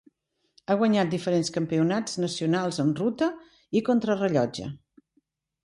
Ha 0.67 0.77
guanyat 0.79 1.11
diferents 1.11 1.51
campionats 1.57 2.17
nacionals 2.25 2.81
en 2.87 2.91
ruta 3.03 3.29
i 3.81 3.85
contrarellotge. 3.93 4.71